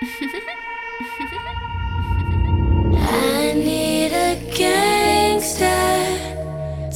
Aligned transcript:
I 0.00 0.04
need 3.56 4.12
a 4.12 4.36
gangster 4.54 5.66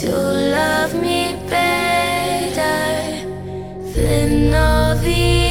to 0.00 0.10
love 0.10 1.00
me 1.00 1.36
better 1.48 3.24
than 3.94 4.52
all 4.52 4.96
the 4.96 5.47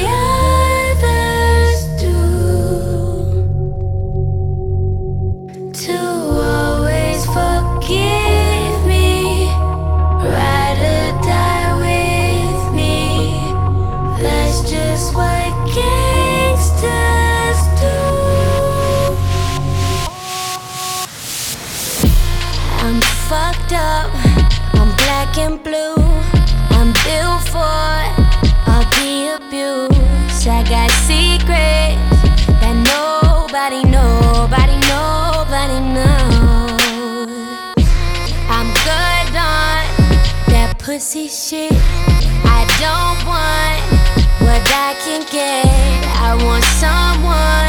pussy 40.97 41.27
shit. 41.27 41.71
I 42.43 42.65
don't 42.81 43.21
want 43.29 43.83
what 44.41 44.63
I 44.73 44.95
can 45.05 45.21
get. 45.31 45.63
I 46.17 46.33
want 46.43 46.63
someone 46.81 47.66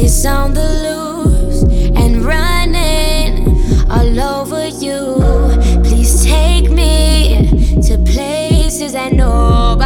is 0.00 0.24
on 0.24 0.54
the 0.54 0.68
loose 0.84 1.62
and 1.94 2.22
running 2.24 3.48
all 3.90 4.20
over 4.20 4.66
you. 4.66 5.20
Please 5.84 6.24
take 6.24 6.70
me 6.70 7.46
to 7.86 7.98
places 8.04 8.94
that 8.94 9.12
know 9.12 9.76